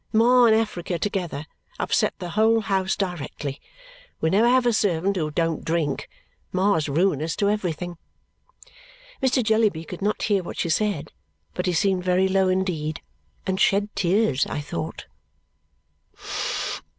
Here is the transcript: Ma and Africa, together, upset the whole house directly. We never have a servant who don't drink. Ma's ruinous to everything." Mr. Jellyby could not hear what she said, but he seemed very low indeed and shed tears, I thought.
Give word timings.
Ma 0.11 0.45
and 0.45 0.55
Africa, 0.55 0.97
together, 0.97 1.45
upset 1.77 2.15
the 2.17 2.31
whole 2.31 2.61
house 2.61 2.95
directly. 2.95 3.61
We 4.19 4.31
never 4.31 4.47
have 4.49 4.65
a 4.65 4.73
servant 4.73 5.15
who 5.15 5.29
don't 5.29 5.63
drink. 5.63 6.09
Ma's 6.51 6.89
ruinous 6.89 7.35
to 7.35 7.51
everything." 7.51 7.99
Mr. 9.21 9.43
Jellyby 9.43 9.83
could 9.83 10.01
not 10.01 10.23
hear 10.23 10.41
what 10.41 10.57
she 10.57 10.69
said, 10.71 11.11
but 11.53 11.67
he 11.67 11.73
seemed 11.73 12.03
very 12.03 12.27
low 12.27 12.47
indeed 12.47 12.99
and 13.45 13.61
shed 13.61 13.89
tears, 13.95 14.47
I 14.47 14.59
thought. 14.59 15.05